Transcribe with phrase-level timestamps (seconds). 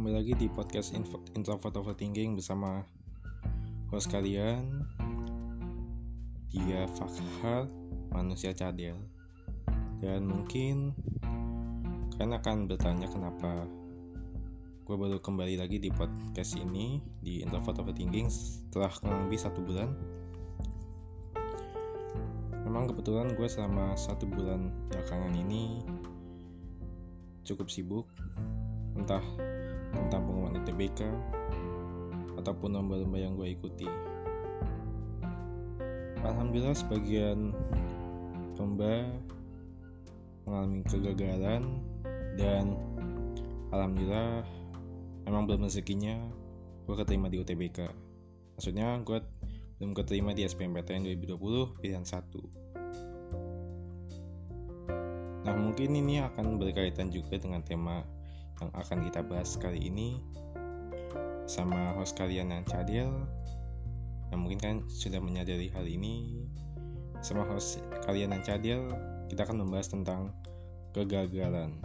[0.00, 0.96] kembali lagi di podcast
[1.36, 2.88] Introvert Overthinking bersama
[3.92, 4.88] host kalian
[6.48, 7.68] Dia Fakhar,
[8.08, 8.96] manusia cadel.
[10.00, 10.96] Dan mungkin
[12.16, 13.68] kalian akan bertanya kenapa
[14.88, 19.92] gue baru kembali lagi di podcast ini di Introvert Overthinking setelah kurang satu bulan.
[22.64, 25.84] Memang kebetulan gue selama satu bulan belakangan ini
[27.44, 28.08] cukup sibuk.
[28.96, 29.20] Entah
[29.94, 31.00] tentang pengumuman UTBK
[32.40, 33.88] ataupun lomba-lomba yang gue ikuti.
[36.20, 37.52] Alhamdulillah sebagian
[38.60, 39.08] lomba
[40.44, 41.80] mengalami kegagalan
[42.36, 42.76] dan
[43.72, 44.44] alhamdulillah
[45.24, 46.16] memang belum rezekinya
[46.84, 47.88] gue keterima di UTBK.
[48.58, 49.22] Maksudnya gue
[49.80, 52.26] belum keterima di SPMPTN 2020 pilihan 1.
[55.40, 58.04] Nah mungkin ini akan berkaitan juga dengan tema
[58.60, 60.20] yang akan kita bahas kali ini
[61.48, 63.10] sama host kalian yang cadel
[64.30, 66.46] yang mungkin kan sudah menyadari hal ini.
[67.20, 68.80] Sama host kalian yang cadel
[69.26, 70.30] kita akan membahas tentang
[70.94, 71.82] kegagalan.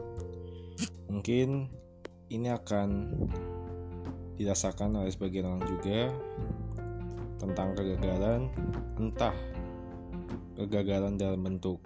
[1.10, 1.74] Mungkin
[2.30, 3.18] ini akan
[4.38, 6.12] dirasakan oleh sebagian orang juga
[7.40, 8.52] tentang kegagalan
[9.00, 9.36] entah
[10.56, 11.80] kegagalan dalam bentuk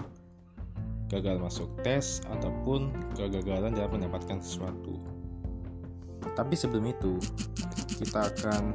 [1.10, 5.02] gagal masuk tes ataupun kegagalan dalam mendapatkan sesuatu.
[6.38, 7.18] Tapi sebelum itu,
[7.98, 8.72] kita akan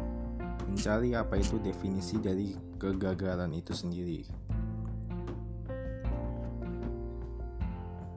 [0.67, 4.27] mencari apa itu definisi dari kegagalan itu sendiri.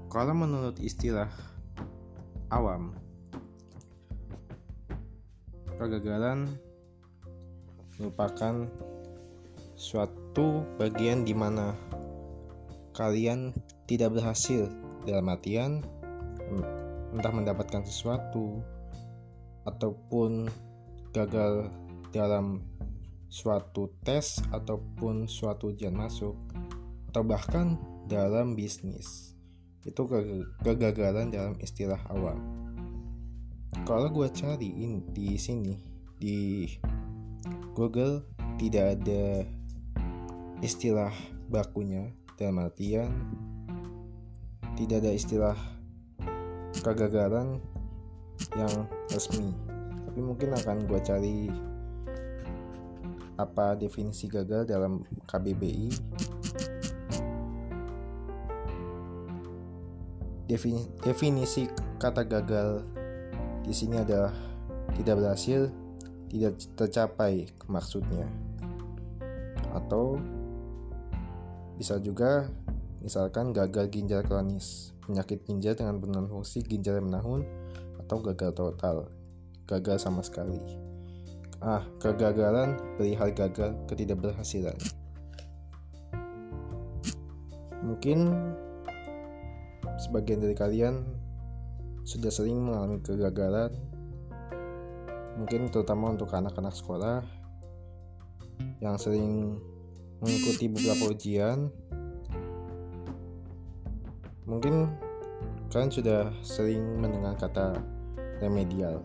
[0.10, 1.30] Kalau menurut istilah
[2.50, 2.98] awam,
[5.78, 6.50] kegagalan
[8.02, 8.66] merupakan
[9.78, 11.78] suatu bagian di mana
[12.98, 13.54] kalian
[13.86, 14.66] tidak berhasil.
[15.06, 15.86] Dalam artian
[17.14, 18.66] entah mendapatkan sesuatu
[19.70, 20.50] ataupun
[21.14, 21.70] gagal
[22.10, 22.66] dalam
[23.30, 26.34] suatu tes ataupun suatu ujian masuk
[27.14, 27.78] atau bahkan
[28.10, 29.38] dalam bisnis.
[29.86, 30.10] Itu
[30.66, 32.42] kegagalan dalam istilah awam.
[33.86, 35.78] Kalau gue cari in, di sini
[36.18, 36.66] di
[37.78, 38.26] Google
[38.58, 39.46] tidak ada
[40.60, 41.14] istilah
[41.48, 43.10] bakunya dalam artian
[44.78, 45.58] tidak ada istilah
[46.86, 47.58] kegagalan
[48.54, 49.50] yang resmi.
[50.06, 51.38] Tapi mungkin akan gue cari
[53.38, 55.90] apa definisi gagal dalam KBBI
[60.48, 61.68] Defini, definisi
[62.00, 62.88] kata gagal
[63.68, 64.32] di sini adalah
[64.96, 65.68] tidak berhasil
[66.32, 68.24] tidak tercapai maksudnya.
[69.76, 70.24] Atau
[71.78, 72.50] bisa juga
[73.06, 77.46] misalkan gagal ginjal kronis, penyakit ginjal dengan penurunan fungsi ginjal menahun,
[78.02, 78.98] atau gagal total,
[79.70, 80.58] gagal sama sekali.
[81.62, 84.78] Ah, kegagalan perihal gagal ketidakberhasilan.
[87.86, 88.30] Mungkin
[90.02, 91.06] sebagian dari kalian
[92.06, 93.70] sudah sering mengalami kegagalan,
[95.38, 97.22] mungkin terutama untuk anak-anak sekolah
[98.82, 99.58] yang sering
[100.22, 101.70] mengikuti beberapa ujian.
[104.48, 104.88] Mungkin
[105.68, 107.76] kalian sudah sering mendengar kata
[108.40, 109.04] remedial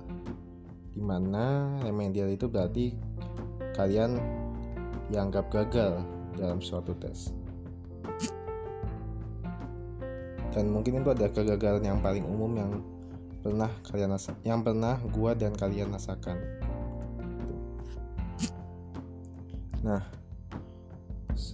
[0.93, 2.93] di mana remedial itu berarti
[3.73, 4.21] kalian
[5.09, 6.05] dianggap gagal
[6.37, 7.33] dalam suatu tes.
[10.53, 12.73] Dan mungkin itu ada kegagalan yang paling umum yang
[13.41, 14.13] pernah kalian
[14.45, 16.37] yang pernah gua dan kalian rasakan.
[19.81, 20.22] Nah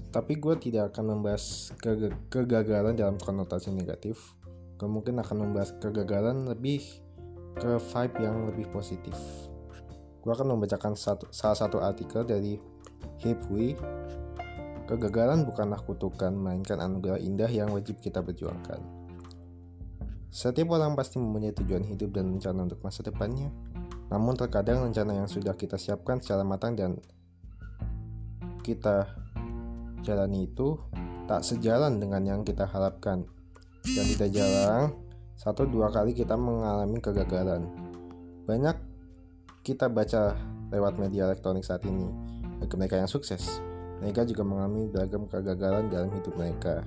[0.09, 4.33] tapi gue tidak akan membahas ke kegagalan dalam konotasi negatif.
[4.81, 6.81] Gue mungkin akan membahas kegagalan lebih
[7.59, 9.17] ke vibe yang lebih positif.
[10.25, 12.57] Gue akan membacakan satu, salah satu artikel dari
[13.21, 13.75] Hipwi
[14.89, 18.81] kegagalan bukanlah kutukan melainkan anugerah indah yang wajib kita perjuangkan.
[20.33, 23.53] Setiap orang pasti mempunyai tujuan hidup dan rencana untuk masa depannya.
[24.09, 26.97] Namun terkadang rencana yang sudah kita siapkan secara matang dan
[28.65, 29.28] kita
[30.05, 30.79] jalani itu
[31.29, 33.25] tak sejalan dengan yang kita harapkan.
[33.85, 34.97] Dan tidak jarang,
[35.39, 37.69] satu dua kali kita mengalami kegagalan.
[38.45, 38.77] Banyak
[39.63, 40.35] kita baca
[40.73, 42.09] lewat media elektronik saat ini,
[42.61, 43.61] bagi mereka yang sukses,
[44.01, 46.85] mereka juga mengalami beragam kegagalan dalam hidup mereka.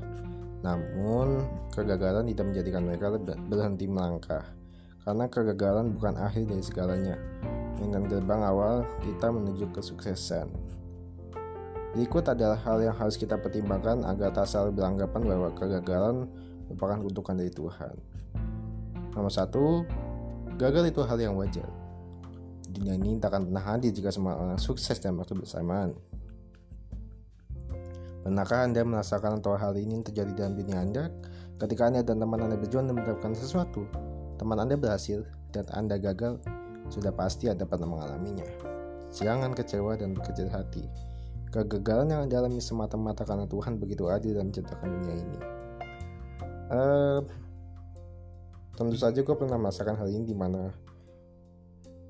[0.61, 1.41] Namun,
[1.73, 3.07] kegagalan tidak menjadikan mereka
[3.49, 4.45] berhenti melangkah,
[5.01, 7.15] karena kegagalan bukan akhir dari segalanya,
[7.81, 10.49] dengan gerbang awal kita menuju kesuksesan.
[11.91, 16.23] Berikut adalah hal yang harus kita pertimbangkan agar tak selalu beranggapan bahwa kegagalan
[16.71, 17.95] merupakan kutukan dari Tuhan.
[19.11, 19.83] Nomor satu,
[20.55, 21.67] gagal itu hal yang wajar.
[22.71, 25.91] dunia ini tak akan pernah hadir jika semua orang sukses dalam waktu bersamaan.
[28.23, 31.11] Pernahkah Anda merasakan atau hal ini terjadi dalam dunia Anda?
[31.59, 33.83] Ketika Anda dan teman Anda berjuang dan mendapatkan sesuatu,
[34.39, 36.39] teman Anda berhasil dan Anda gagal,
[36.87, 38.47] sudah pasti Anda pernah mengalaminya.
[39.11, 41.10] Jangan kecewa dan berkecil hati.
[41.51, 45.37] Kegagalan yang Anda alami semata-mata karena Tuhan begitu adil dalam menciptakan dunia ini.
[46.71, 47.19] Uh,
[48.79, 50.71] tentu saja gue pernah merasakan hal ini di mana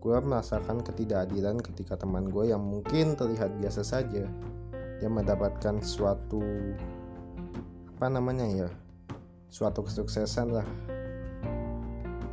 [0.01, 4.25] gue merasakan ketidakadilan ketika teman gue yang mungkin terlihat biasa saja
[5.01, 6.41] dia mendapatkan suatu
[7.97, 8.69] apa namanya ya
[9.49, 10.65] suatu kesuksesan lah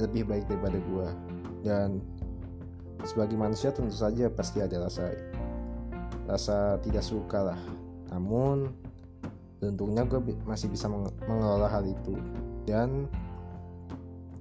[0.01, 1.09] lebih baik daripada gue
[1.65, 2.01] dan
[3.05, 5.13] sebagai manusia tentu saja pasti ada rasa
[6.29, 7.61] rasa tidak suka lah.
[8.13, 8.69] Namun
[9.65, 10.87] untungnya gue masih bisa
[11.25, 12.15] mengelola hal itu.
[12.69, 13.09] Dan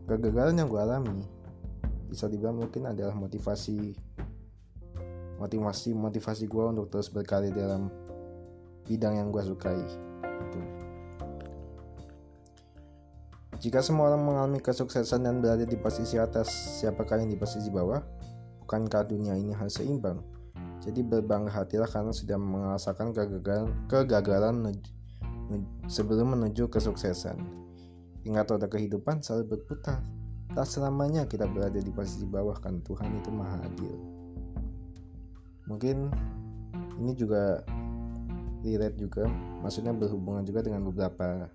[0.04, 1.24] kegagalan yang gue alami
[2.08, 3.92] bisa dibilang mungkin adalah motivasi
[5.38, 7.92] motivasi motivasi gue untuk terus berkarya dalam
[8.88, 9.76] bidang yang gue sukai
[10.24, 10.62] itu
[13.60, 16.48] jika semua orang mengalami kesuksesan dan berada di posisi atas
[16.80, 18.00] siapakah yang di posisi bawah?
[18.64, 20.37] Bukankah dunia ini harus seimbang
[20.82, 24.56] jadi berbangga hatilah karena sudah merasakan kegagalan, kegagalan
[25.90, 27.40] sebelum menuju kesuksesan.
[28.28, 30.04] Ingat roda kehidupan selalu berputar.
[30.52, 33.96] Tak selamanya kita berada di posisi bawah kan Tuhan itu maha adil.
[35.68, 36.08] Mungkin
[36.98, 37.62] ini juga
[38.66, 39.30] relate juga
[39.62, 41.48] maksudnya berhubungan juga dengan beberapa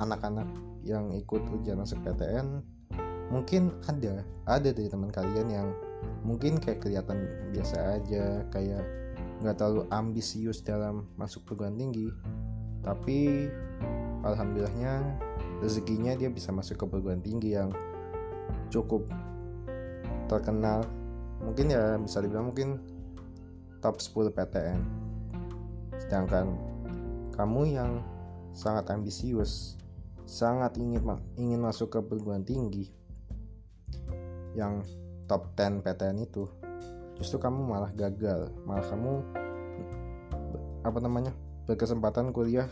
[0.00, 0.48] anak-anak
[0.82, 2.64] yang ikut ujian masuk PTN
[3.28, 5.68] mungkin ada ada dari teman kalian yang
[6.22, 8.84] mungkin kayak kelihatan biasa aja kayak
[9.40, 12.12] nggak terlalu ambisius dalam masuk perguruan tinggi.
[12.80, 13.48] Tapi
[14.24, 15.20] alhamdulillahnya
[15.60, 17.72] rezekinya dia bisa masuk ke perguruan tinggi yang
[18.68, 19.08] cukup
[20.28, 20.84] terkenal.
[21.40, 22.80] Mungkin ya bisa dibilang mungkin
[23.80, 25.00] top 10 PTN
[26.00, 26.56] Sedangkan
[27.36, 28.00] kamu yang
[28.56, 29.76] sangat ambisius,
[30.24, 31.04] sangat ingin
[31.36, 32.88] ingin masuk ke perguruan tinggi
[34.56, 34.82] yang
[35.30, 36.50] top 10 PTN itu,
[37.14, 39.22] justru kamu malah gagal, malah kamu
[40.82, 41.30] apa namanya?
[41.70, 42.66] berkesempatan kuliah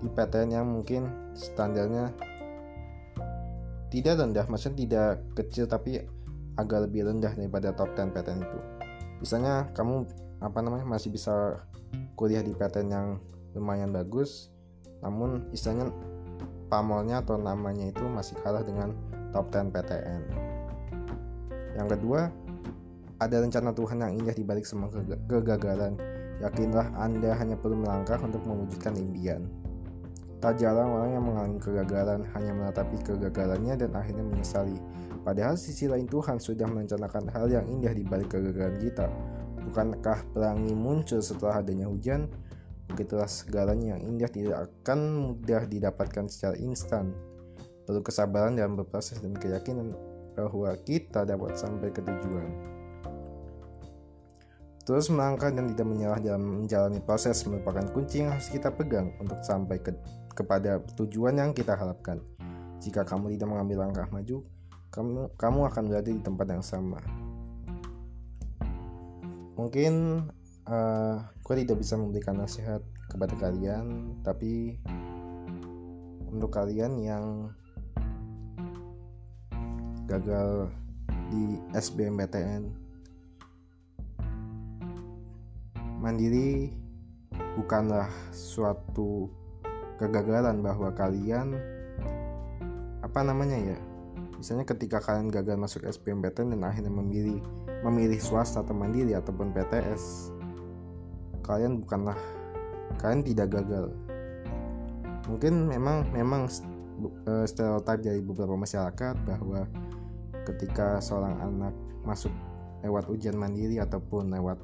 [0.00, 1.04] di PTN yang mungkin
[1.36, 2.16] standarnya
[3.92, 6.00] tidak rendah, maksudnya tidak kecil tapi
[6.56, 8.58] agak lebih rendah daripada top 10 PTN itu.
[9.20, 10.08] Misalnya kamu
[10.40, 11.60] apa namanya masih bisa
[12.16, 13.08] kuliah di PTN yang
[13.52, 14.48] lumayan bagus
[15.04, 15.92] namun istilahnya
[16.72, 18.96] pamornya atau namanya itu masih kalah dengan
[19.34, 20.51] top 10 PTN
[21.76, 22.28] yang kedua
[23.22, 24.90] ada rencana Tuhan yang indah di balik semua
[25.30, 25.94] kegagalan.
[26.42, 29.46] Yakinlah Anda hanya perlu melangkah untuk mewujudkan impian.
[30.42, 34.74] Tak jarang orang yang mengalami kegagalan hanya menatapi kegagalannya dan akhirnya menyesali.
[35.22, 39.06] Padahal sisi lain Tuhan sudah merencanakan hal yang indah di balik kegagalan kita.
[39.70, 42.26] Bukankah pelangi muncul setelah adanya hujan?
[42.90, 44.98] Begitulah segalanya yang indah tidak akan
[45.30, 47.14] mudah didapatkan secara instan.
[47.86, 49.94] Perlu kesabaran dalam berproses dan keyakinan
[50.34, 52.50] bahwa kita dapat sampai ke tujuan.
[54.82, 59.38] Terus melangkah dan tidak menyerah dalam menjalani proses merupakan kunci yang harus kita pegang untuk
[59.46, 59.94] sampai ke,
[60.34, 62.18] kepada tujuan yang kita harapkan.
[62.82, 64.42] Jika kamu tidak mengambil langkah maju,
[64.90, 66.98] kamu, kamu akan berada di tempat yang sama
[69.56, 70.26] mungkin
[70.66, 71.16] uh,
[71.52, 72.80] tidak bisa memberikan nasihat
[73.12, 74.80] kepada kalian tapi
[76.32, 77.52] untuk kalian yang
[80.12, 80.68] gagal
[81.32, 82.62] di SBMPTN
[86.04, 86.68] mandiri
[87.56, 89.32] bukanlah suatu
[89.96, 91.56] kegagalan bahwa kalian
[93.00, 93.78] apa namanya ya
[94.36, 97.40] misalnya ketika kalian gagal masuk SBMPTN dan akhirnya memilih
[97.86, 100.34] memilih swasta atau mandiri ataupun PTS
[101.42, 102.16] kalian bukanlah
[103.02, 103.90] kalian tidak gagal.
[105.30, 106.50] Mungkin memang memang
[107.26, 109.66] uh, stereotip dari beberapa masyarakat bahwa
[110.44, 112.30] ketika seorang anak masuk
[112.82, 114.58] lewat ujian mandiri ataupun lewat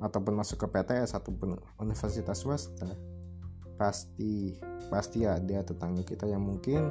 [0.00, 2.88] ataupun masuk ke PTS ataupun universitas swasta
[3.76, 4.56] pasti
[4.88, 6.88] pasti ada tetangga kita yang mungkin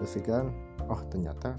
[0.00, 0.48] berpikiran
[0.88, 1.56] oh ternyata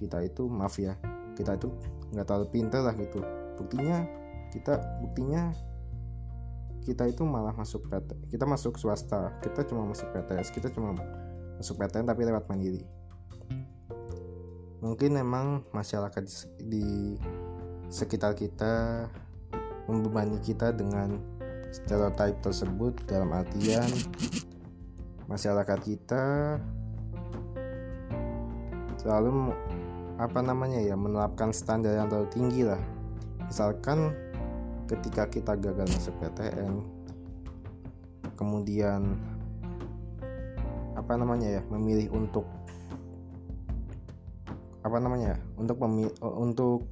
[0.00, 0.96] kita itu maaf ya
[1.36, 1.72] kita itu
[2.12, 3.20] nggak terlalu pintar lah gitu.
[3.56, 4.04] Buktinya
[4.50, 5.52] kita buktinya
[6.84, 10.96] kita itu malah masuk PT kita masuk swasta kita cuma masuk PTS kita cuma
[11.60, 12.82] masuk PTN tapi lewat mandiri
[14.80, 16.24] mungkin memang masyarakat
[16.64, 17.16] di
[17.92, 19.06] sekitar kita
[19.84, 21.20] membebani kita dengan
[21.70, 23.86] stereotip tersebut dalam artian
[25.30, 26.56] masyarakat kita
[28.98, 29.54] selalu
[30.20, 32.82] apa namanya ya menerapkan standar yang terlalu tinggi lah.
[33.48, 34.12] Misalkan
[34.84, 36.82] ketika kita gagal masuk PTN
[38.36, 39.16] kemudian
[40.98, 42.44] apa namanya ya memilih untuk
[44.90, 46.90] apa namanya ya untuk memilih, untuk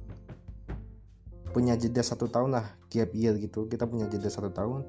[1.51, 3.67] punya jeda satu tahun lah gap year gitu.
[3.67, 4.87] Kita punya jeda satu tahun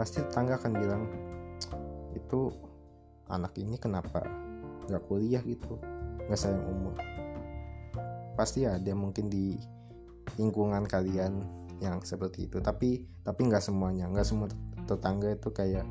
[0.00, 1.02] pasti tetangga akan bilang
[2.16, 2.48] itu
[3.28, 4.24] anak ini kenapa
[4.88, 5.76] nggak kuliah gitu?
[6.24, 6.96] Nggak sayang umur.
[8.34, 9.60] Pasti ada mungkin di
[10.40, 11.44] lingkungan kalian
[11.84, 12.64] yang seperti itu.
[12.64, 14.08] Tapi tapi nggak semuanya.
[14.08, 14.48] Nggak semua
[14.88, 15.84] tetangga itu kayak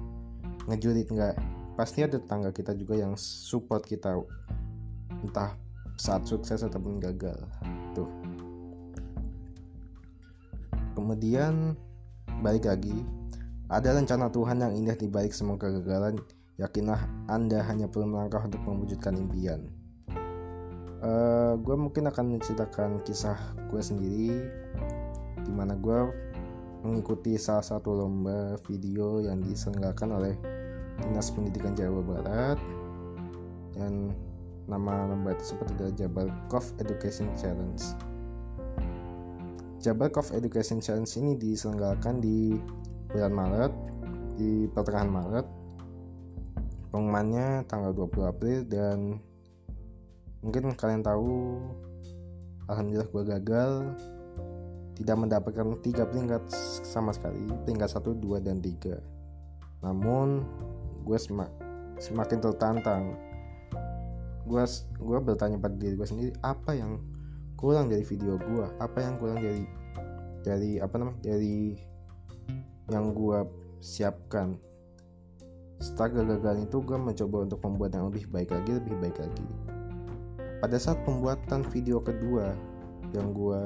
[0.65, 1.37] ngejurit nggak.
[1.77, 4.17] Pasti ada tetangga kita juga yang support kita
[5.23, 5.68] entah
[5.99, 7.35] saat sukses ataupun gagal.
[7.91, 8.07] Tuh.
[10.95, 11.75] Kemudian
[12.39, 12.95] balik lagi.
[13.69, 16.17] Ada rencana Tuhan yang indah di balik semua kegagalan.
[16.57, 19.67] Yakinlah anda hanya perlu melangkah untuk mewujudkan impian.
[20.99, 23.39] Uh, eh, gue mungkin akan menceritakan kisah
[23.71, 24.51] gue sendiri
[25.47, 26.11] di mana gue
[26.83, 30.33] mengikuti salah satu lomba video yang diselenggarakan oleh
[30.99, 32.59] Dinas Pendidikan Jawa Barat.
[33.75, 34.11] Dan
[34.69, 37.83] nama lomba itu seperti adalah Jabal Kov Education Challenge.
[39.81, 42.53] Jabal Kov Education Challenge ini diselenggarakan di
[43.09, 43.73] bulan Maret,
[44.38, 45.47] di pertengahan Maret.
[46.93, 48.97] Pengumumannya tanggal 20 April dan
[50.45, 51.59] mungkin kalian tahu
[52.69, 53.71] alhamdulillah gue gagal
[54.99, 56.47] tidak mendapatkan tiga peringkat
[56.88, 59.03] sama sekali peringkat satu dua dan tiga
[59.83, 60.47] namun
[61.03, 61.51] gue semak,
[61.99, 63.03] semakin tertantang
[64.49, 64.63] gue
[64.97, 66.97] gue bertanya pada diri gue sendiri apa yang
[67.53, 69.63] kurang dari video gue apa yang kurang dari
[70.41, 71.77] dari apa namanya dari
[72.89, 73.39] yang gue
[73.79, 74.57] siapkan?
[75.79, 79.45] Setelah gagal itu gue mencoba untuk membuat yang lebih baik lagi lebih baik lagi.
[80.59, 82.51] Pada saat pembuatan video kedua
[83.15, 83.61] yang gue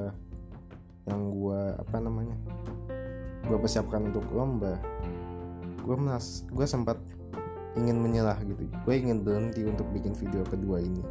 [1.04, 2.36] yang gue apa namanya
[3.44, 4.80] gue persiapkan untuk lomba
[5.84, 6.96] gue meras gue sempat
[7.74, 8.66] ingin menyerah gitu.
[8.86, 11.02] Gue ingin berhenti untuk bikin video kedua ini.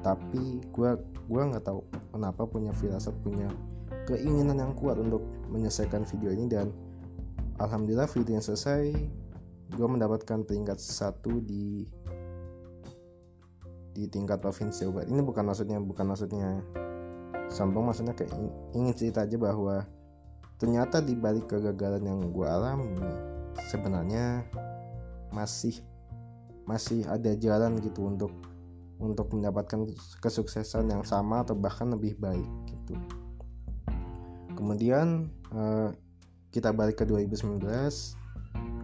[0.00, 0.90] Tapi gue
[1.30, 3.46] gue nggak tahu kenapa punya firasat punya
[4.10, 6.74] keinginan yang kuat untuk menyelesaikan video ini dan
[7.62, 8.90] alhamdulillah video yang selesai
[9.70, 11.86] gue mendapatkan peringkat satu di
[13.90, 16.62] di tingkat provinsi Jawa Ini bukan maksudnya bukan maksudnya
[17.50, 18.30] sombong maksudnya kayak
[18.74, 19.82] ingin cerita aja bahwa
[20.62, 22.94] ternyata di balik kegagalan yang gue alami
[23.70, 24.46] sebenarnya
[25.34, 25.74] masih
[26.70, 28.30] masih ada jalan gitu untuk
[29.02, 29.90] untuk mendapatkan
[30.22, 32.94] kesuksesan yang sama atau bahkan lebih baik gitu.
[34.54, 35.90] Kemudian uh,
[36.52, 37.64] kita balik ke 2019,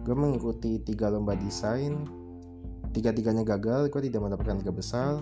[0.03, 2.03] gue mengikuti tiga lomba desain.
[2.91, 5.21] Tiga-tiganya gagal gue tidak mendapatkan tiga besar.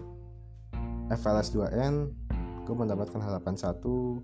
[1.12, 2.10] FLS 2N
[2.66, 4.24] gue mendapatkan harapan satu.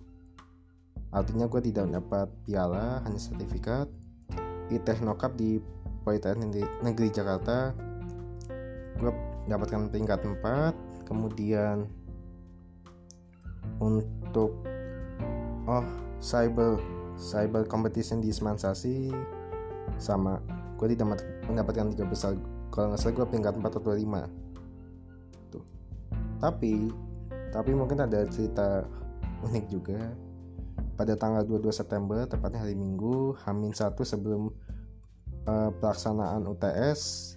[1.11, 3.91] Artinya gue tidak mendapat piala hanya sertifikat.
[4.71, 5.59] Technokap di
[6.07, 7.75] Politeknik Negeri Jakarta
[9.01, 9.11] gue
[9.49, 11.89] mendapatkan peringkat 4 kemudian
[13.81, 14.53] untuk
[15.65, 15.85] oh
[16.21, 16.77] cyber
[17.17, 19.09] cyber competition di Semansasi
[19.97, 20.37] sama
[20.77, 22.33] gue tidak mendapatkan tiga besar.
[22.73, 25.63] Kalau nggak salah gue peringkat 4 atau 5 tuh.
[26.41, 26.89] Tapi
[27.51, 28.85] tapi mungkin ada cerita
[29.45, 29.99] unik juga.
[30.97, 34.53] Pada tanggal 22 September tepatnya hari Minggu Hamin satu sebelum
[35.49, 37.33] uh, pelaksanaan UTS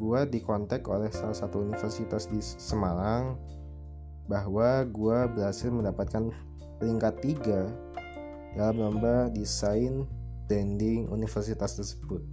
[0.00, 3.36] gue dikontak oleh salah satu universitas di Semarang
[4.24, 6.32] bahwa gue berhasil mendapatkan
[6.80, 7.14] peringkat
[7.44, 10.08] 3 dalam lomba desain
[10.48, 12.24] branding universitas tersebut.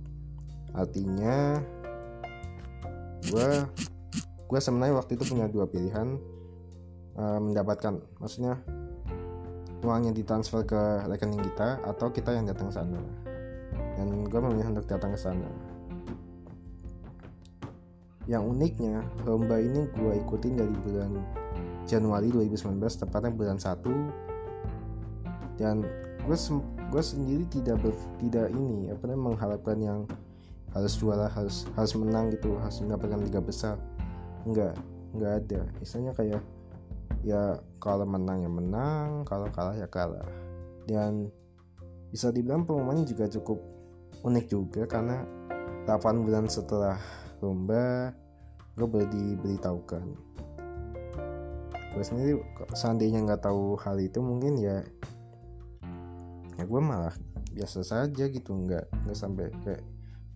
[0.71, 1.59] Artinya
[3.27, 3.49] gue
[4.47, 6.15] gue sebenarnya waktu itu punya dua pilihan
[7.19, 8.55] uh, mendapatkan maksudnya
[9.83, 10.81] uangnya ditransfer ke
[11.11, 13.01] rekening kita atau kita yang datang ke sana.
[13.99, 15.76] Dan gue memilih untuk datang ke sana
[18.27, 21.15] yang uniknya lomba ini gue ikutin dari bulan
[21.87, 23.79] Januari 2019 tepatnya bulan 1
[25.57, 25.81] dan
[26.27, 26.37] gue
[26.91, 29.99] gue sendiri tidak ber, tidak ini apa namanya mengharapkan yang
[30.75, 33.79] harus juara harus harus menang gitu harus mendapatkan liga besar.
[34.43, 34.75] Enggak
[35.15, 35.61] enggak ada.
[35.79, 36.43] Misalnya kayak
[37.23, 40.27] ya kalau menang ya menang kalau kalah ya kalah.
[40.87, 41.31] Dan
[42.11, 43.59] bisa dibilang pengumumannya juga cukup
[44.23, 45.23] unik juga karena
[45.87, 46.99] 8 bulan setelah
[47.41, 48.13] lomba
[48.77, 50.05] gue baru diberitahukan.
[51.97, 52.37] Gue sendiri
[52.77, 54.85] seandainya nggak tahu hal itu mungkin ya
[56.57, 57.13] ya gue malah
[57.53, 59.81] biasa saja gitu nggak nggak sampai kayak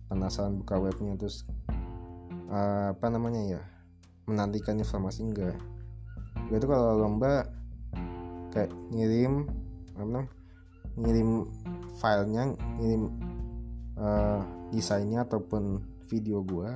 [0.06, 1.46] penasaran buka webnya terus
[2.50, 3.62] uh, apa namanya ya
[4.26, 5.58] menantikan informasi enggak
[6.50, 7.46] gue tuh kalau lomba
[8.54, 9.46] kayak ngirim
[9.98, 10.30] apa namanya
[10.98, 11.30] ngirim
[11.98, 12.42] filenya
[12.78, 13.02] ngirim
[13.98, 14.40] uh,
[14.70, 15.80] desainnya ataupun
[16.12, 16.68] video gue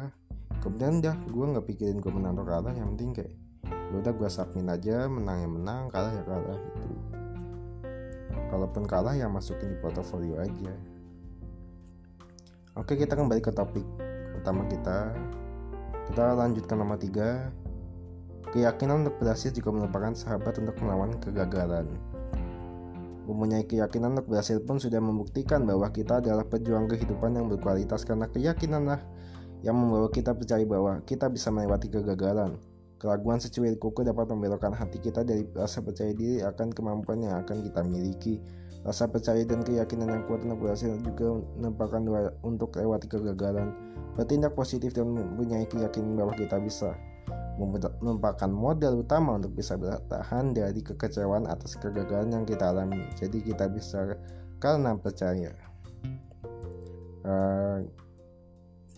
[0.64, 3.32] kemudian udah gue nggak pikirin gue menang atau kalah yang penting kayak
[3.70, 6.88] ya udah gue submit aja menang ya menang kalah ya kalah gitu.
[8.46, 10.74] Kalaupun kalah ya masukin di portofolio aja.
[12.78, 13.86] Oke kita kembali ke topik
[14.38, 15.14] utama kita.
[16.10, 17.50] Kita lanjutkan nomor tiga.
[18.54, 21.90] Keyakinan untuk berhasil juga merupakan sahabat untuk melawan kegagalan.
[23.26, 28.30] Mempunyai keyakinan untuk berhasil pun sudah membuktikan bahwa kita adalah pejuang kehidupan yang berkualitas karena
[28.30, 29.02] keyakinanlah
[29.64, 32.56] yang membawa kita percaya bahwa kita bisa melewati kegagalan.
[32.96, 37.60] Keraguan secuil kuku dapat membelokkan hati kita dari rasa percaya diri akan kemampuan yang akan
[37.60, 38.40] kita miliki.
[38.88, 43.74] Rasa percaya dan keyakinan yang kuat untuk berhasil juga merupakan doa untuk lewati kegagalan.
[44.16, 46.96] Bertindak positif dan mempunyai keyakinan bahwa kita bisa
[48.00, 53.04] merupakan modal utama untuk bisa bertahan dari kekecewaan atas kegagalan yang kita alami.
[53.16, 54.16] Jadi kita bisa
[54.56, 55.52] karena percaya.
[57.26, 57.82] Uh,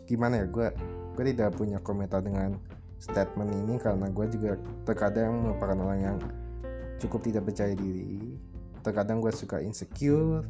[0.08, 0.68] gimana ya gue
[1.14, 2.56] gue tidak punya komentar dengan
[2.98, 4.56] statement ini karena gue juga
[4.88, 6.18] terkadang merupakan orang yang
[6.98, 8.34] cukup tidak percaya diri.
[8.82, 10.48] Terkadang gue suka insecure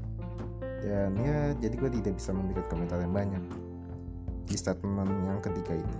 [0.84, 3.44] dan ya jadi gue tidak bisa memberikan komentar yang banyak
[4.46, 5.98] di statement yang ketiga ini.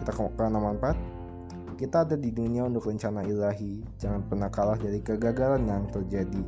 [0.00, 1.22] Kita ke nomor 4
[1.82, 3.82] kita ada di dunia untuk rencana ilahi.
[3.98, 6.42] Jangan pernah kalah dari kegagalan yang terjadi.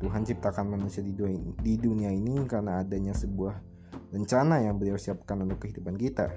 [0.00, 3.71] Tuhan ciptakan manusia di dunia, di dunia ini karena adanya sebuah
[4.12, 6.28] rencana yang beliau siapkan untuk kehidupan kita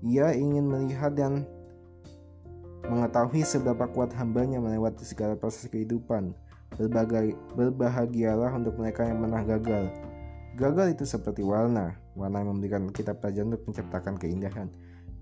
[0.00, 1.44] ia ingin melihat dan
[2.88, 6.32] mengetahui seberapa kuat hambanya melewati segala proses kehidupan
[6.70, 9.90] Berbagai, berbahagialah untuk mereka yang pernah gagal
[10.60, 14.68] Gagal itu seperti warna, warna yang memberikan kita pelajaran untuk menciptakan keindahan.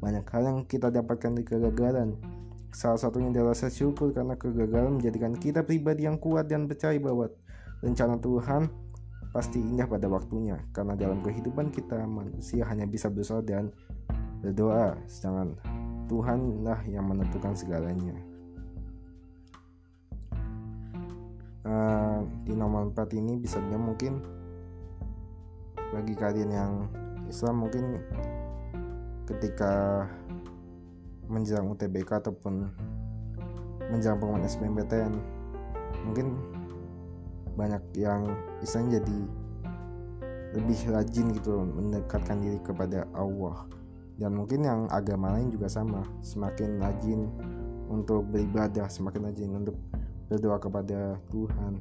[0.02, 2.18] Banyak hal yang kita dapatkan di kegagalan.
[2.74, 7.30] Salah satunya adalah rasa syukur karena kegagalan menjadikan kita pribadi yang kuat dan percaya bahwa
[7.84, 8.62] rencana Tuhan
[9.38, 10.58] pasti indah pada waktunya.
[10.74, 13.70] Karena dalam kehidupan kita manusia hanya bisa berdoa dan
[14.42, 15.54] berdoa, sedangkan
[16.10, 18.18] Tuhanlah yang menentukan segalanya.
[21.62, 24.18] Uh, di nomor 4 ini bisa dia mungkin
[25.94, 26.72] bagi kalian yang
[27.28, 28.00] Islam mungkin
[29.28, 30.08] ketika
[31.28, 32.72] menjelang UTBK ataupun
[33.92, 35.12] menjelang pengumuman SBMPTN
[36.08, 36.40] mungkin
[37.52, 38.24] banyak yang
[38.62, 39.18] Islam jadi
[40.56, 43.68] lebih rajin gitu mendekatkan diri kepada Allah.
[44.18, 47.30] Dan mungkin yang agama lain juga sama semakin rajin
[47.86, 49.76] untuk beribadah semakin rajin untuk
[50.26, 51.78] berdoa kepada Tuhan.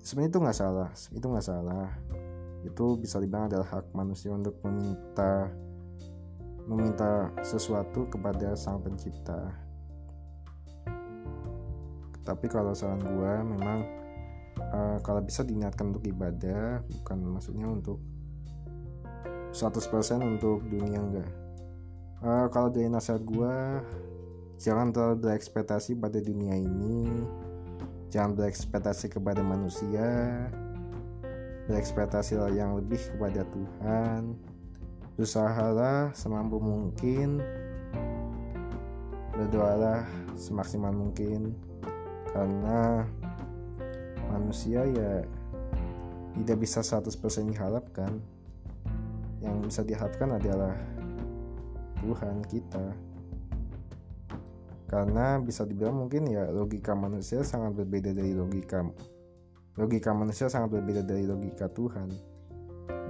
[0.00, 1.88] Sebenarnya itu nggak salah itu nggak salah.
[2.62, 5.50] Itu bisa dibilang adalah hak manusia untuk meminta
[6.66, 9.54] meminta sesuatu kepada sang pencipta.
[12.26, 13.86] Tapi kalau saran gue memang
[14.76, 17.98] uh, kalau bisa diingatkan untuk ibadah bukan maksudnya untuk
[19.56, 19.80] 100%
[20.20, 21.30] untuk dunia enggak.
[22.20, 23.56] Uh, kalau dari nasihat gue
[24.60, 27.08] jangan terlalu berekspektasi pada dunia ini.
[28.12, 30.08] Jangan berekspektasi kepada manusia.
[31.66, 34.36] Berekspektasi yang lebih kepada Tuhan.
[35.16, 37.40] Usahalah semampu mungkin.
[39.32, 40.04] Berdoalah
[40.36, 41.56] semaksimal mungkin.
[42.30, 43.08] Karena
[44.30, 45.22] manusia ya
[46.36, 48.12] tidak bisa 100% diharapkan.
[49.40, 50.74] Yang bisa diharapkan adalah
[52.00, 52.86] Tuhan kita.
[54.86, 58.86] Karena bisa dibilang mungkin ya logika manusia sangat berbeda dari logika
[59.76, 62.08] logika manusia sangat berbeda dari logika Tuhan.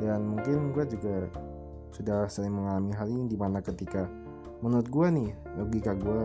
[0.00, 1.28] Dan mungkin gue juga
[1.92, 4.08] sudah sering mengalami hal ini di mana ketika
[4.60, 6.20] menurut gue nih logika gue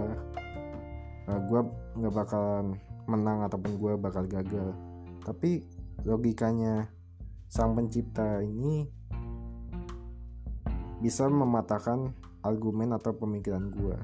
[1.31, 1.61] uh, gue
[1.99, 2.75] nggak bakalan
[3.09, 4.73] menang ataupun gue bakal gagal.
[5.21, 5.63] Tapi
[6.03, 6.89] logikanya
[7.47, 8.87] sang pencipta ini
[11.01, 12.13] bisa mematahkan
[12.45, 13.97] argumen atau pemikiran gue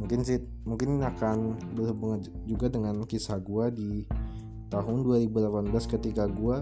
[0.00, 3.90] mungkin sih mungkin akan berhubungan juga dengan kisah gue di
[4.72, 6.56] tahun 2018 ketika gue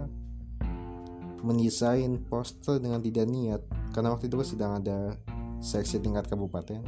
[1.47, 3.63] mendesain poster dengan tidak niat.
[3.95, 5.15] Karena waktu itu gue sedang ada
[5.63, 6.83] seksi tingkat kabupaten.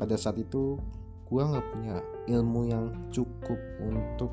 [0.00, 0.80] Pada saat itu
[1.28, 4.30] gue nggak punya ilmu yang cukup untuk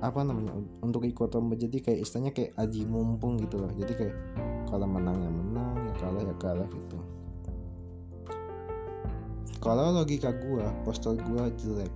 [0.00, 1.54] apa namanya untuk ikut lomba.
[1.56, 4.16] Jadi kayak istilahnya kayak aji mumpung gitu loh jadi kayak
[4.66, 6.98] kalau menang ya menang ya kalah ya kalah gitu.
[9.60, 11.92] Kalau logika gue poster gue jelek.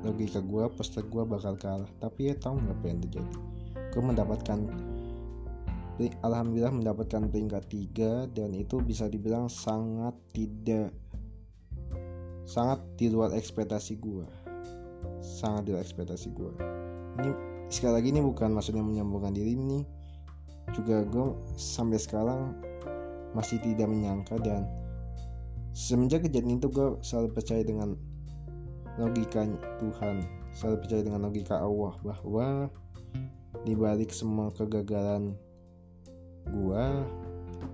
[0.00, 1.90] Logika gue poster gue bakal kalah.
[2.00, 3.36] Tapi ya tau nggak apa yang terjadi?
[3.92, 4.58] Gue mendapatkan
[6.22, 10.94] alhamdulillah mendapatkan peringkat tiga dan itu bisa dibilang sangat tidak
[12.48, 14.24] sangat di luar ekspektasi gue
[15.20, 16.52] sangat di luar ekspektasi gue
[17.20, 17.30] ini
[17.68, 19.84] sekali lagi ini bukan maksudnya menyambungkan diri ini
[20.72, 22.56] juga gue sampai sekarang
[23.36, 24.64] masih tidak menyangka dan
[25.76, 27.92] semenjak kejadian itu gue selalu percaya dengan
[28.96, 29.44] logika
[29.76, 30.24] Tuhan
[30.56, 32.72] selalu percaya dengan logika Allah bahwa
[33.68, 35.36] di balik semua kegagalan
[36.48, 36.84] gue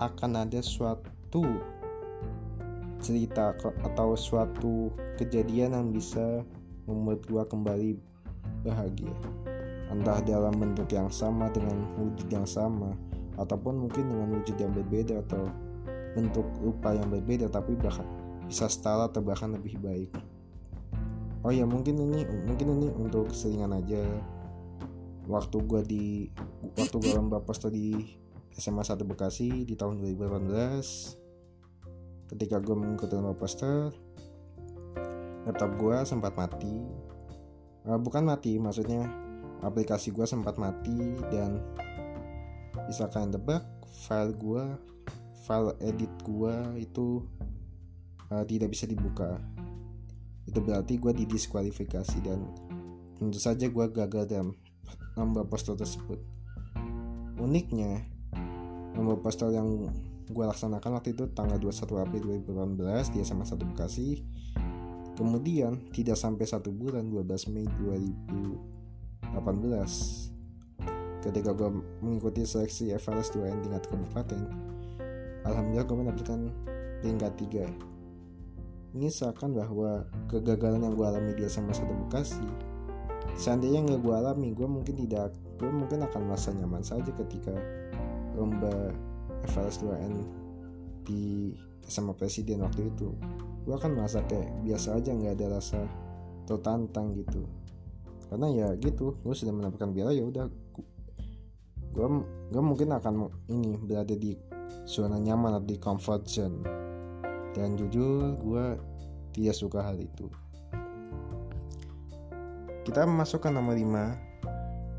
[0.03, 1.47] akan ada suatu
[3.05, 3.53] cerita
[3.85, 4.89] atau suatu
[5.21, 6.41] kejadian yang bisa
[6.89, 8.01] membuat gua kembali
[8.65, 9.13] bahagia.
[9.93, 12.97] Entah dalam bentuk yang sama dengan wujud yang sama
[13.37, 15.45] ataupun mungkin dengan wujud yang berbeda atau
[16.17, 18.09] bentuk rupa yang berbeda tapi bahkan
[18.49, 20.09] bisa setara atau bahkan lebih baik.
[21.45, 24.01] Oh ya mungkin ini mungkin ini untuk seringan aja.
[25.29, 26.33] Waktu gua di
[26.81, 28.17] waktu gua lomba poster di
[28.57, 31.24] SMA 1 Bekasi di tahun 2018
[32.35, 33.95] ketika gue mengikuti poster
[35.47, 36.75] laptop gue sempat mati.
[37.85, 39.07] Uh, bukan mati maksudnya
[39.61, 41.61] aplikasi gue sempat mati dan
[42.89, 43.63] bisa kalian tebak
[44.09, 44.65] file gue
[45.45, 47.23] file edit gue itu
[48.33, 49.39] uh, tidak bisa dibuka.
[50.49, 52.51] Itu berarti gue didiskualifikasi dan
[53.21, 54.57] tentu saja gue gagal dalam
[55.15, 56.19] lomba poster tersebut.
[57.39, 58.01] Uniknya
[58.97, 59.93] lomba poster yang
[60.25, 64.25] gue laksanakan waktu itu tanggal 21 April 2018 di SMA 1 Bekasi.
[65.15, 70.35] Kemudian tidak sampai satu bulan 12 Mei 2018
[71.25, 71.69] ketika gue
[72.05, 74.45] mengikuti seleksi FLS 2N tingkat kabupaten
[75.49, 76.41] Alhamdulillah gue mendapatkan
[77.01, 77.33] peringkat
[78.93, 82.45] 3 ini seakan bahwa kegagalan yang gue alami di SMA 1 Bekasi
[83.41, 87.57] seandainya nggak gue alami gue mungkin tidak gue mungkin akan merasa nyaman saja ketika
[88.37, 88.93] lomba
[89.51, 90.15] FLS 2N
[91.05, 91.53] di
[91.85, 93.13] sama presiden waktu itu.
[93.65, 95.81] Gue akan merasa kayak biasa aja nggak ada rasa
[96.49, 97.45] tertantang gitu.
[98.29, 100.47] Karena ya gitu gue sudah mendapatkan biaya ya udah.
[101.93, 102.07] Gue
[102.51, 104.37] gue mungkin akan ini berada di
[104.85, 106.59] zona nyaman atau di comfort zone.
[107.55, 108.65] Dan jujur gue
[109.37, 110.27] tidak suka hal itu.
[112.85, 114.35] Kita masuk ke nomor 5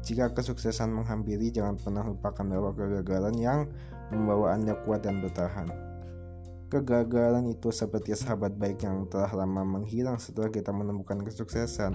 [0.06, 3.60] jika kesuksesan menghampiri jangan pernah lupakan bahwa kegagalan yang
[4.14, 5.70] membawa Anda kuat dan bertahan.
[6.66, 11.94] Kegagalan itu seperti sahabat baik yang telah lama menghilang setelah kita menemukan kesuksesan.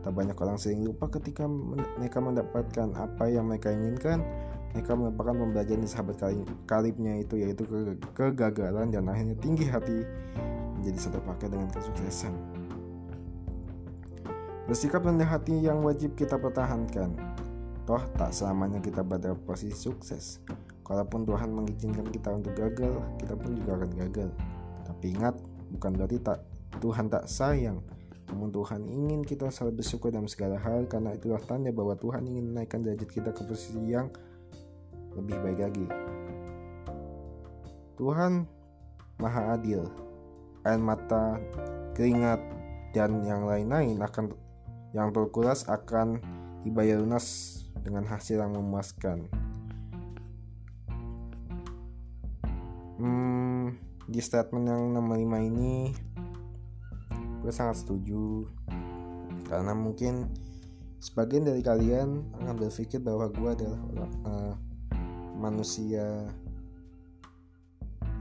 [0.00, 4.24] Tak banyak orang sering lupa ketika mereka mendapatkan apa yang mereka inginkan.
[4.70, 6.22] Mereka merupakan pembelajaran sahabat
[6.68, 7.66] kalibnya itu yaitu
[8.14, 10.06] kegagalan dan akhirnya tinggi hati
[10.78, 12.32] menjadi satu paket dengan kesuksesan.
[14.70, 17.18] Bersikap rendah hati yang wajib kita pertahankan.
[17.82, 20.38] Toh tak selamanya kita pada posisi sukses.
[20.90, 24.28] Kalaupun Tuhan mengizinkan kita untuk gagal, kita pun juga akan gagal.
[24.90, 25.38] Tapi ingat,
[25.70, 26.42] bukan berarti tak
[26.82, 27.78] Tuhan tak sayang.
[28.34, 32.50] Namun Tuhan ingin kita selalu bersyukur dalam segala hal karena itulah tanda bahwa Tuhan ingin
[32.50, 34.10] menaikkan derajat kita ke posisi yang
[35.14, 35.86] lebih baik lagi.
[37.94, 38.50] Tuhan
[39.22, 39.86] Maha Adil.
[40.66, 41.38] Air mata,
[41.94, 42.42] keringat,
[42.90, 44.34] dan yang lain-lain akan
[44.90, 46.18] yang terkuras akan
[46.66, 49.39] dibayar lunas dengan hasil yang memuaskan.
[53.00, 53.64] Hmm,
[54.06, 55.90] di statement yang nomor 5 ini
[57.40, 58.44] gue sangat setuju.
[59.48, 60.28] Karena mungkin
[61.00, 63.80] sebagian dari kalian akan berpikir bahwa gue adalah
[64.28, 64.54] uh,
[65.40, 66.28] manusia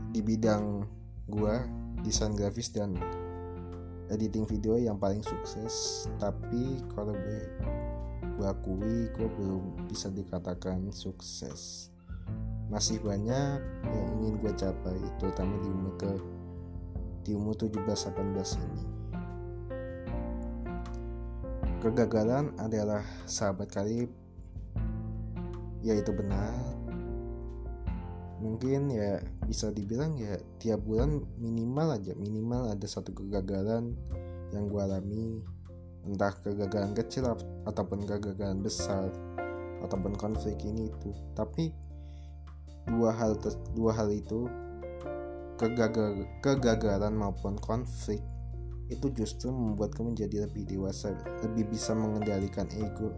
[0.09, 0.87] di bidang
[1.29, 1.55] gue
[2.01, 2.95] desain grafis dan
[4.09, 6.07] editing video yang paling sukses.
[6.17, 7.41] Tapi kalau gue
[8.39, 11.91] gue akui gue belum bisa dikatakan sukses
[12.69, 13.57] masih banyak
[13.89, 16.11] yang ingin gue capai terutama di umur ke
[17.25, 18.83] di umur 17-18 ini.
[21.81, 24.13] Kegagalan adalah sahabat karib
[25.81, 26.53] yaitu benar.
[28.39, 33.97] Mungkin ya bisa dibilang ya tiap bulan minimal aja minimal ada satu kegagalan
[34.53, 35.41] yang gue alami.
[36.05, 37.33] Entah kegagalan kecil
[37.65, 39.09] ataupun kegagalan besar
[39.81, 41.11] ataupun konflik ini itu.
[41.35, 41.88] Tapi
[42.89, 43.37] dua hal
[43.77, 44.49] dua hal itu
[45.55, 48.19] kegagal, kegagalan maupun konflik
[48.89, 51.13] itu justru membuat kamu menjadi lebih dewasa
[51.45, 53.13] lebih bisa mengendalikan ego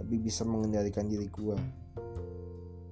[0.00, 1.60] lebih bisa mengendalikan diri gua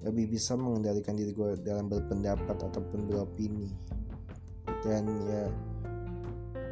[0.05, 3.69] lebih bisa mengendalikan diri gua dalam berpendapat ataupun beropini.
[4.81, 5.45] Dan ya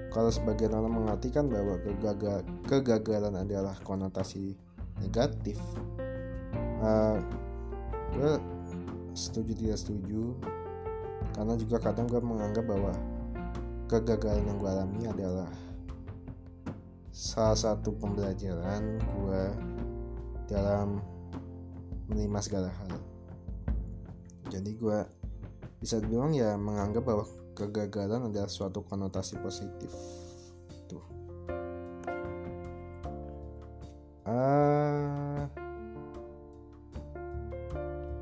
[0.08, 4.56] kalau sebagian orang mengartikan bahwa kegagal, kegagalan adalah konotasi
[4.96, 5.60] negatif
[6.82, 7.20] uh,
[8.16, 8.32] gue
[9.18, 10.22] setuju tidak setuju.
[11.34, 12.94] Karena juga kadang gue menganggap bahwa
[13.90, 15.50] kegagalan yang gue alami adalah
[17.10, 19.42] salah satu pembelajaran gue
[20.46, 21.02] dalam
[22.06, 22.94] menerima segala hal.
[24.48, 24.98] Jadi gue
[25.82, 27.24] bisa dibilang ya menganggap bahwa
[27.58, 29.90] kegagalan adalah suatu konotasi positif.
[30.86, 31.04] Tuh.
[34.24, 34.67] Uh,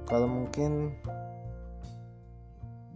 [0.07, 0.95] kalau mungkin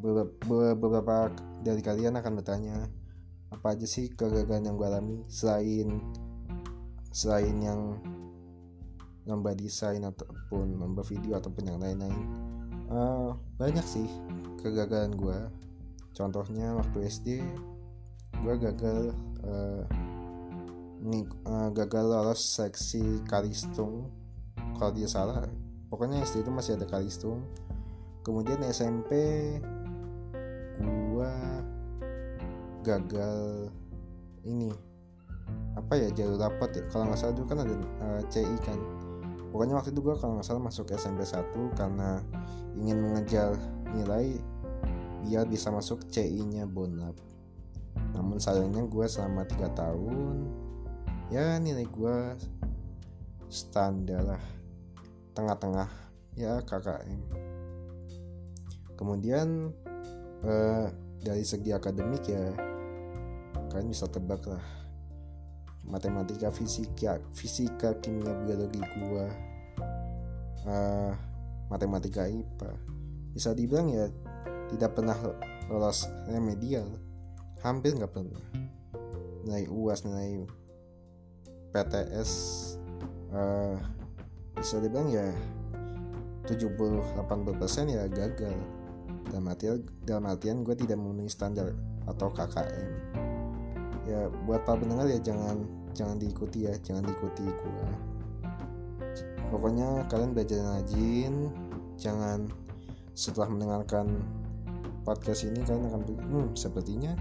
[0.01, 1.29] beberapa
[1.61, 2.88] dari kalian akan bertanya
[3.51, 6.01] apa aja sih kegagalan yang gue alami selain
[7.11, 7.99] selain yang
[9.29, 12.25] lomba desain ataupun lomba video ataupun yang lain-lain?
[12.90, 14.09] Uh, banyak sih
[14.62, 15.38] kegagalan gue
[16.16, 17.29] contohnya waktu SD
[18.40, 19.12] gue gagal
[19.44, 19.85] uh,
[21.01, 24.09] nih uh, gagal lolos seksi kalistung.
[24.77, 25.44] Kalau dia salah
[25.90, 27.44] pokoknya SD itu masih ada kalistung
[28.22, 29.11] kemudian SMP
[30.81, 31.33] gue
[32.81, 33.68] gagal
[34.48, 34.72] ini.
[35.76, 36.83] Apa ya jalur rapat ya?
[36.88, 38.79] Kalau nggak salah dulu kan ada uh, CI kan.
[39.53, 42.22] Pokoknya waktu itu gue kalau nggak salah masuk SMP 1 karena
[42.79, 43.59] ingin mengejar
[43.92, 44.38] nilai
[45.26, 47.12] biar bisa masuk CI nya Bonlab
[48.16, 50.37] namun sayangnya gue selama 3 tahun
[51.31, 52.16] ya nilai gue
[53.50, 54.44] standar lah
[55.40, 55.88] tengah-tengah.
[56.38, 57.50] Ya KKM
[59.00, 59.72] kemudian
[60.44, 60.87] eh,
[61.24, 62.53] dari segi akademik ya
[63.72, 64.61] kalian bisa tebak lah.
[65.88, 69.26] Matematika fisika fisika kimia biologi gua
[70.68, 71.12] uh,
[71.72, 72.70] matematika IPA
[73.33, 74.07] bisa dibilang ya
[74.68, 75.16] tidak pernah
[75.72, 76.85] lolos remedial
[77.64, 78.44] hampir nggak pernah.
[79.48, 80.44] Nilai uas nilai
[81.72, 82.31] PTS
[83.33, 83.81] uh,
[84.61, 85.25] bisa dibilang ya
[86.44, 88.57] 70-80% ya gagal.
[89.31, 91.73] Dalam artian dalam artian gue tidak memenuhi standar
[92.05, 92.92] atau KKM
[94.11, 95.62] ya buat para pendengar ya jangan
[95.94, 97.88] jangan diikuti ya jangan diikuti gue.
[99.51, 101.51] Pokoknya kalian belajar rajin
[101.94, 102.51] jangan
[103.14, 104.18] setelah mendengarkan
[105.07, 107.14] podcast ini kalian akan hmm sepertinya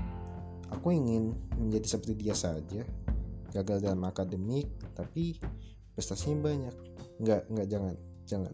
[0.74, 2.82] aku ingin menjadi seperti dia saja.
[3.50, 5.38] Gagal dalam akademik tapi
[6.00, 6.76] prestasinya banyak.
[7.20, 8.54] Nggak nggak jangan jangan.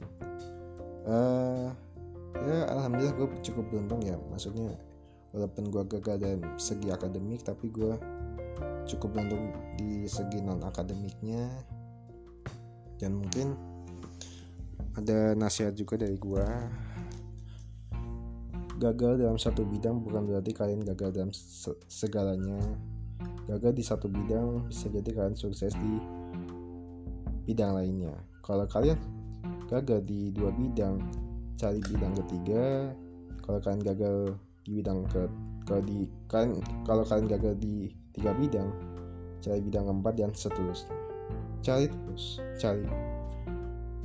[1.06, 1.70] Uh,
[2.42, 4.18] ya alhamdulillah gue cukup beruntung ya.
[4.34, 4.74] Maksudnya
[5.30, 7.94] walaupun gue gagal dalam segi akademik tapi gue
[8.90, 11.46] cukup beruntung di segi non akademiknya
[12.98, 13.54] dan mungkin
[14.96, 16.48] ada nasihat juga dari gue
[18.80, 21.32] gagal dalam satu bidang bukan berarti kalian gagal dalam
[21.88, 22.60] segalanya.
[23.46, 25.94] Gagal di satu bidang bisa jadi kalian sukses di
[27.46, 28.14] bidang lainnya.
[28.42, 28.98] Kalau kalian
[29.70, 31.02] gagal di dua bidang
[31.56, 32.92] cari bidang ketiga.
[33.46, 34.18] Kalau kalian gagal
[34.66, 35.30] di bidang ke
[35.66, 38.70] kalau di kalian kalau kalian gagal di tiga bidang
[39.46, 40.94] cari bidang keempat dan seterusnya.
[41.62, 42.86] Cari terus cari.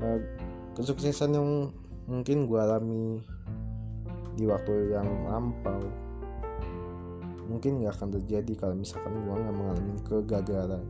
[0.00, 0.20] Uh,
[0.76, 1.72] kesuksesan yang
[2.08, 3.20] mungkin gue alami
[4.36, 5.84] di waktu yang lampau
[7.50, 10.84] mungkin nggak akan terjadi kalau misalkan gue nggak mengalami kegagalan.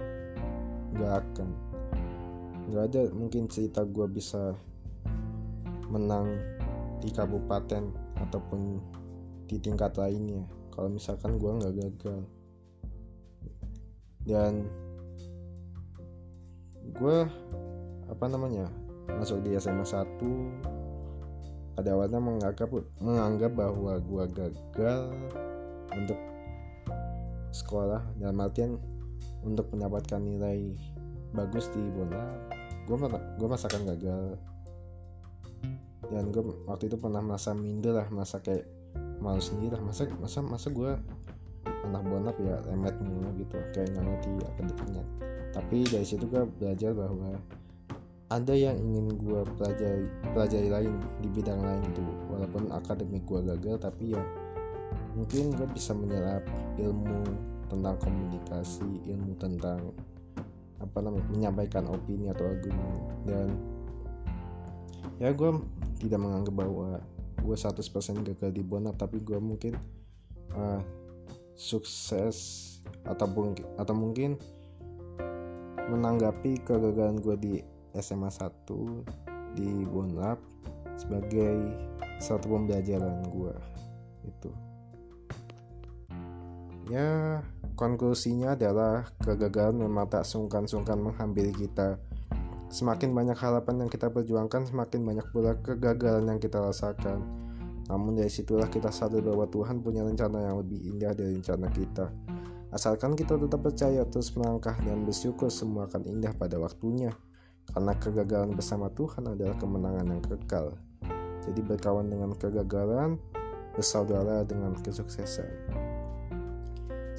[0.95, 1.49] Nggak akan
[2.71, 4.55] nggak ada mungkin cerita gue bisa
[5.91, 6.39] menang
[7.03, 7.91] di kabupaten
[8.23, 8.79] ataupun
[9.51, 10.47] di tingkat lainnya.
[10.71, 12.23] Kalau misalkan gue nggak gagal.
[14.23, 14.71] Dan
[16.95, 17.19] gue
[18.07, 18.71] apa namanya
[19.11, 20.07] masuk di SMA 1
[21.75, 25.11] pada awalnya menganggap menganggap bahwa gue gagal
[25.91, 26.21] untuk
[27.51, 28.79] sekolah dan artian
[29.43, 30.77] untuk mendapatkan nilai
[31.35, 32.21] bagus di bola
[32.91, 32.97] gue
[33.39, 34.35] gue merasakan gagal.
[36.11, 38.67] Dan gue waktu itu pernah merasa minder lah masa kayak
[39.23, 39.83] malu sendiri lah.
[39.87, 40.99] Masa masa masa gue
[41.87, 45.05] anak bonap ya remet mulu gitu kayak nggak ngerti akademiknya
[45.51, 47.35] tapi dari situ gue belajar bahwa
[48.31, 52.03] ada yang ingin gue pelajari pelajari lain di bidang lain gitu.
[52.31, 54.23] Walaupun akademik gue gagal tapi ya
[55.19, 56.47] mungkin gue bisa menyerap
[56.79, 57.27] ilmu
[57.67, 59.91] tentang komunikasi ilmu tentang
[60.81, 62.97] apa namanya menyampaikan opini atau argumen.
[63.29, 63.49] Dan
[65.21, 65.51] ya gue
[66.01, 67.01] tidak menganggap bahwa
[67.41, 69.77] gue 100% gagal di Bonap tapi gue mungkin
[70.57, 70.81] uh,
[71.57, 72.69] sukses
[73.05, 74.41] ataupun atau mungkin
[75.91, 77.55] menanggapi kegagalan gue di
[77.97, 80.41] SMA 1 di Bonap
[80.97, 81.57] sebagai
[82.21, 83.55] satu pembelajaran gue
[84.29, 84.51] itu.
[86.93, 87.41] Ya
[87.81, 91.97] konklusinya adalah kegagalan memang tak sungkan-sungkan menghampiri kita
[92.71, 97.19] Semakin banyak harapan yang kita perjuangkan, semakin banyak pula kegagalan yang kita rasakan.
[97.91, 102.15] Namun dari situlah kita sadar bahwa Tuhan punya rencana yang lebih indah dari rencana kita.
[102.71, 107.11] Asalkan kita tetap percaya terus melangkah dan bersyukur semua akan indah pada waktunya.
[107.75, 110.79] Karena kegagalan bersama Tuhan adalah kemenangan yang kekal.
[111.43, 113.19] Jadi berkawan dengan kegagalan,
[113.75, 115.90] bersaudara dengan kesuksesan.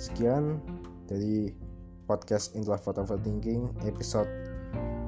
[0.02, 0.58] Sekian
[1.06, 1.54] dari
[2.10, 4.26] podcast Introvert Overthinking episode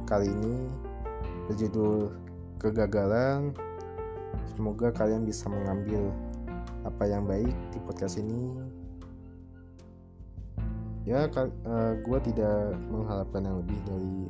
[0.05, 0.69] kali ini
[1.49, 2.13] berjudul
[2.61, 3.57] kegagalan.
[4.53, 6.13] Semoga kalian bisa mengambil
[6.85, 8.53] apa yang baik di podcast ini.
[11.09, 14.29] Ya, eh, gue tidak mengharapkan yang lebih dari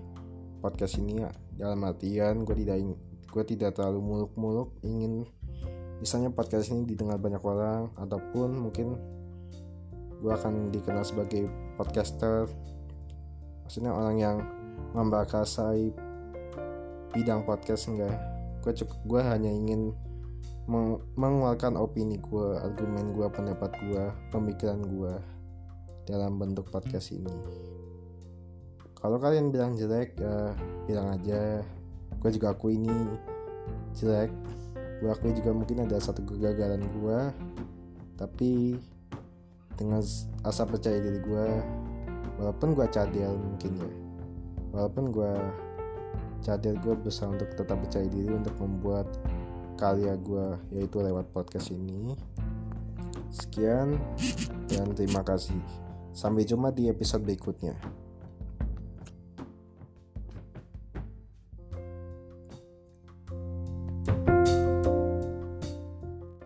[0.63, 1.29] podcast ini ya.
[1.59, 2.79] Dalam artian gue tidak
[3.35, 5.27] gue tidak terlalu muluk-muluk ingin
[5.99, 8.95] misalnya podcast ini didengar banyak orang ataupun mungkin
[10.23, 12.47] gue akan dikenal sebagai podcaster.
[13.67, 14.37] Maksudnya orang yang
[14.95, 15.91] membakarasai
[17.13, 18.33] bidang podcast enggak
[18.63, 19.91] gue cukup gue hanya ingin
[20.71, 25.13] meng mengeluarkan opini gue argumen gue pendapat gue pemikiran gue
[26.07, 27.35] dalam bentuk podcast ini.
[28.95, 30.55] Kalau kalian bilang jelek ya
[30.87, 31.59] bilang aja.
[32.23, 32.95] Gue juga aku ini
[33.99, 34.31] jelek.
[35.03, 37.19] Gue akui juga mungkin ada satu kegagalan gue
[38.15, 38.79] tapi
[39.75, 40.01] dengan
[40.45, 41.47] asa percaya diri gue
[42.41, 43.91] walaupun gue cadel mungkin ya.
[44.73, 45.33] Walaupun gue
[46.43, 49.07] cadel gue berusaha untuk tetap percaya diri untuk membuat
[49.77, 52.17] karya gue yaitu lewat podcast ini.
[53.33, 53.97] Sekian
[54.69, 55.57] dan terima kasih.
[56.13, 58.02] Sampai jumpa di episode berikutnya